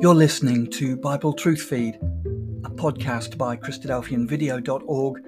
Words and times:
You're 0.00 0.14
listening 0.14 0.70
to 0.74 0.96
Bible 0.96 1.32
Truth 1.32 1.62
Feed, 1.62 1.96
a 1.96 2.70
podcast 2.70 3.36
by 3.36 3.56
Christadelphianvideo.org 3.56 5.24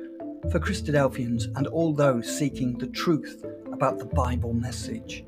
for 0.52 0.60
Christadelphians 0.60 1.46
and 1.56 1.66
all 1.66 1.92
those 1.92 2.38
seeking 2.38 2.78
the 2.78 2.86
truth 2.86 3.44
about 3.72 3.98
the 3.98 4.04
Bible 4.04 4.54
message. 4.54 5.24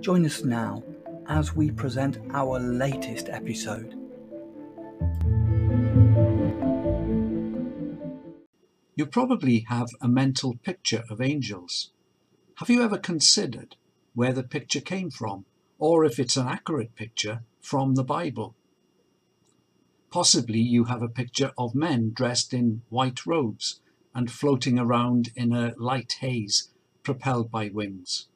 Join 0.00 0.26
us 0.26 0.44
now 0.44 0.84
as 1.28 1.56
we 1.56 1.70
present 1.70 2.18
our 2.34 2.60
latest 2.60 3.30
episode. 3.30 3.94
You 8.96 9.06
probably 9.06 9.60
have 9.70 9.88
a 10.02 10.08
mental 10.08 10.56
picture 10.62 11.04
of 11.08 11.22
angels. 11.22 11.90
Have 12.56 12.68
you 12.68 12.82
ever 12.82 12.98
considered 12.98 13.76
where 14.12 14.34
the 14.34 14.42
picture 14.42 14.82
came 14.82 15.10
from, 15.10 15.46
or 15.78 16.04
if 16.04 16.18
it's 16.18 16.36
an 16.36 16.48
accurate 16.48 16.94
picture 16.94 17.44
from 17.60 17.94
the 17.94 18.04
Bible? 18.04 18.54
Possibly 20.10 20.60
you 20.60 20.84
have 20.84 21.02
a 21.02 21.08
picture 21.08 21.52
of 21.56 21.74
men 21.74 22.10
dressed 22.12 22.52
in 22.52 22.82
white 22.88 23.24
robes 23.26 23.80
and 24.14 24.30
floating 24.30 24.78
around 24.78 25.30
in 25.36 25.52
a 25.52 25.74
light 25.76 26.16
haze 26.20 26.68
propelled 27.02 27.50
by 27.50 27.68
wings. 27.68 28.26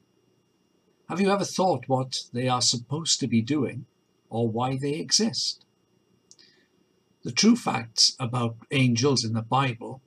Have 1.09 1.21
you 1.21 1.31
ever 1.31 1.45
thought 1.45 1.89
what 1.89 2.23
they 2.33 2.49
are 2.49 2.63
supposed 2.63 3.21
to 3.21 3.27
be 3.27 3.43
doing 3.43 3.87
or 4.31 4.49
why 4.49 4.79
they 4.79 4.95
exist? 4.95 5.65
The 7.25 7.33
true 7.33 7.57
facts 7.57 8.17
about 8.21 8.57
angels 8.71 9.25
in 9.25 9.33
the 9.33 9.43
Bible 9.43 10.01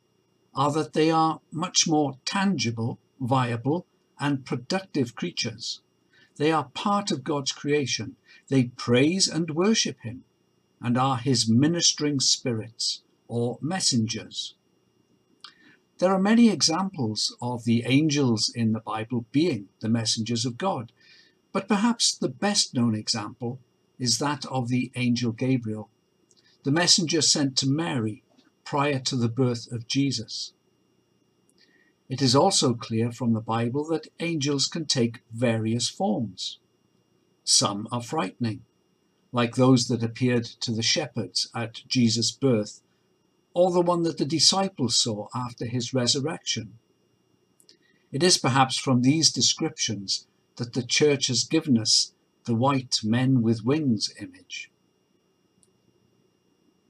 are 0.56 0.72
that 0.72 0.94
they 0.94 1.12
are 1.12 1.42
much 1.52 1.88
more 1.88 2.18
tangible, 2.26 3.00
viable, 3.20 3.86
and 4.20 4.46
productive 4.46 5.16
creatures. 5.16 5.82
They 6.38 6.52
are 6.52 6.70
part 6.74 7.12
of 7.12 7.24
God's 7.24 7.52
creation. 7.52 8.16
They 8.48 8.66
praise 8.66 9.28
and 9.28 9.52
worship 9.52 9.98
Him 10.02 10.24
and 10.80 10.98
are 10.98 11.18
His 11.18 11.50
ministering 11.50 12.20
spirits 12.20 13.02
or 13.28 13.58
messengers. 13.62 14.56
There 15.98 16.14
are 16.14 16.22
many 16.22 16.50
examples 16.50 17.36
of 17.42 17.64
the 17.64 17.84
angels 17.88 18.52
in 18.54 18.72
the 18.72 18.80
Bible 18.80 19.26
being 19.32 19.70
the 19.80 19.90
messengers 19.90 20.46
of 20.46 20.58
God, 20.58 20.92
but 21.52 21.68
perhaps 21.68 22.16
the 22.16 22.30
best 22.30 22.76
known 22.76 22.94
example 22.94 23.60
is 23.98 24.20
that 24.20 24.46
of 24.46 24.68
the 24.68 24.92
angel 24.96 25.32
Gabriel, 25.32 25.90
the 26.64 26.72
messenger 26.72 27.22
sent 27.22 27.58
to 27.58 27.68
Mary 27.68 28.24
prior 28.64 29.00
to 29.00 29.16
the 29.16 29.30
birth 29.30 29.72
of 29.72 29.88
Jesus. 29.88 30.54
It 32.10 32.22
is 32.22 32.36
also 32.36 32.74
clear 32.74 33.12
from 33.12 33.34
the 33.34 33.42
Bible 33.42 33.86
that 33.90 34.08
angels 34.20 34.68
can 34.68 34.86
take 34.86 35.24
various 35.32 35.90
forms. 35.90 36.60
Some 37.44 37.88
are 37.92 38.02
frightening, 38.02 38.64
like 39.34 39.56
those 39.56 39.88
that 39.88 40.04
appeared 40.04 40.46
to 40.46 40.72
the 40.72 40.82
shepherds 40.82 41.50
at 41.54 41.82
Jesus' 41.88 42.32
birth, 42.32 42.82
or 43.54 43.72
the 43.72 43.82
one 43.82 44.04
that 44.04 44.18
the 44.18 44.26
disciples 44.26 44.96
saw 44.96 45.28
after 45.36 45.66
his 45.66 45.94
resurrection. 45.94 46.78
It 48.12 48.24
is 48.24 48.38
perhaps 48.38 48.78
from 48.78 49.02
these 49.02 49.32
descriptions 49.32 50.28
that 50.56 50.74
the 50.74 50.84
church 50.84 51.28
has 51.28 51.44
given 51.44 51.78
us 51.78 52.14
the 52.46 52.56
white 52.56 53.00
men 53.04 53.42
with 53.42 53.66
wings 53.66 54.14
image. 54.20 54.72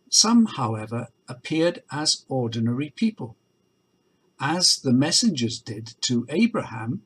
Some, 0.10 0.46
however, 0.46 1.08
appeared 1.28 1.84
as 1.92 2.24
ordinary 2.30 2.92
people 2.92 3.36
as 4.40 4.78
the 4.80 4.94
messengers 4.94 5.60
did 5.60 5.96
to 6.02 6.26
Abraham, 6.30 7.02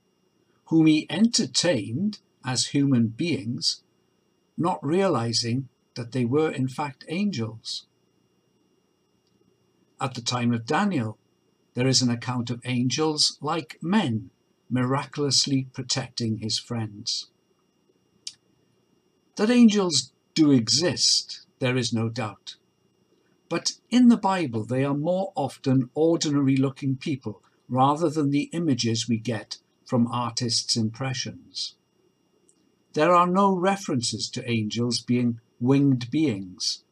whom 0.66 0.86
he 0.86 1.08
entertained 1.10 2.20
as 2.46 2.68
human 2.68 3.08
beings, 3.08 3.84
not 4.58 4.86
realizing 4.86 5.70
that 5.96 6.12
they 6.12 6.26
were 6.26 6.52
in 6.52 6.68
fact 6.68 7.06
angels. 7.08 7.88
At 10.00 10.14
the 10.16 10.22
time 10.22 10.54
of 10.54 10.66
Daniel, 10.66 11.18
there 11.74 11.88
is 11.88 12.02
an 12.02 12.10
account 12.10 12.50
of 12.50 12.62
angels 12.66 13.38
like 13.42 13.78
men 13.82 14.32
miraculously 14.70 15.68
protecting 15.74 16.38
his 16.38 16.58
friends. 16.58 17.30
That 19.36 19.50
angels 19.50 20.12
do 20.34 20.52
exist, 20.52 21.46
there 21.60 21.78
is 21.78 21.94
no 21.94 22.10
doubt. 22.10 22.56
But 23.52 23.74
in 23.90 24.08
the 24.08 24.16
Bible, 24.16 24.64
they 24.64 24.86
are 24.86 24.94
more 24.94 25.34
often 25.36 25.90
ordinary 25.94 26.56
looking 26.56 26.96
people 26.96 27.44
rather 27.68 28.10
than 28.10 28.30
the 28.32 28.50
images 28.54 29.10
we 29.10 29.18
get 29.18 29.58
from 29.86 30.08
artists' 30.08 30.78
impressions. 30.78 31.76
There 32.94 33.14
are 33.14 33.28
no 33.28 33.54
references 33.54 34.30
to 34.30 34.50
angels 34.50 35.02
being 35.02 35.42
winged 35.60 36.10
beings, 36.10 36.86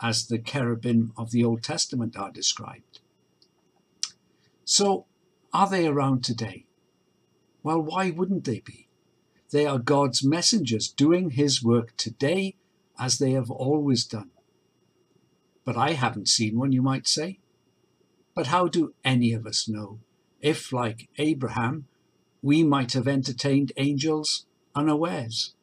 as 0.00 0.26
the 0.26 0.38
cherubim 0.38 1.12
of 1.18 1.32
the 1.32 1.44
Old 1.44 1.62
Testament 1.62 2.16
are 2.16 2.32
described. 2.32 3.00
So, 4.64 5.04
are 5.52 5.68
they 5.68 5.86
around 5.86 6.24
today? 6.24 6.64
Well, 7.62 7.82
why 7.82 8.10
wouldn't 8.10 8.44
they 8.44 8.60
be? 8.60 8.88
They 9.50 9.66
are 9.66 9.78
God's 9.78 10.24
messengers 10.24 10.88
doing 10.88 11.32
His 11.32 11.62
work 11.62 11.94
today 11.98 12.56
as 12.98 13.18
they 13.18 13.32
have 13.32 13.50
always 13.50 14.06
done. 14.06 14.30
But 15.66 15.76
I 15.76 15.92
haven't 15.92 16.28
seen 16.28 16.58
one, 16.58 16.72
you 16.72 16.80
might 16.80 17.08
say. 17.08 17.40
But 18.34 18.46
how 18.46 18.68
do 18.68 18.94
any 19.04 19.32
of 19.32 19.46
us 19.46 19.68
know 19.68 19.98
if, 20.40 20.72
like 20.72 21.08
Abraham, 21.18 21.88
we 22.40 22.62
might 22.62 22.92
have 22.92 23.08
entertained 23.08 23.72
angels 23.76 24.46
unawares? 24.76 25.54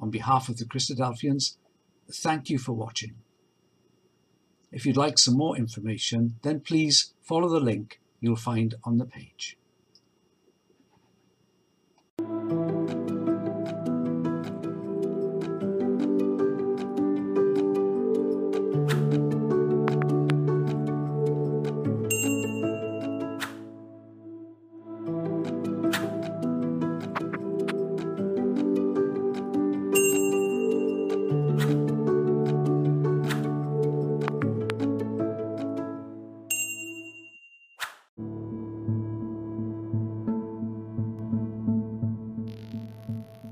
On 0.00 0.10
behalf 0.10 0.48
of 0.48 0.58
the 0.58 0.64
Christadelphians, 0.64 1.56
thank 2.10 2.50
you 2.50 2.58
for 2.58 2.72
watching. 2.72 3.16
If 4.70 4.86
you'd 4.86 4.96
like 4.96 5.18
some 5.18 5.36
more 5.36 5.56
information, 5.56 6.36
then 6.42 6.60
please 6.60 7.14
follow 7.20 7.48
the 7.48 7.60
link 7.60 8.00
you'll 8.20 8.36
find 8.36 8.76
on 8.84 8.98
the 8.98 9.04
page. 9.04 9.58